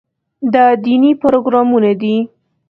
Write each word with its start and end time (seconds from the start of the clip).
دا 0.53 0.65
دیني 0.83 1.11
پروګرامونه 1.21 1.91
دي. 2.01 2.15